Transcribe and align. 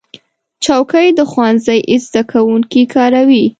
چوکۍ 0.63 1.07
د 1.17 1.19
ښوونځي 1.31 1.79
زده 2.05 2.21
کوونکي 2.31 2.81
کاروي. 2.93 3.45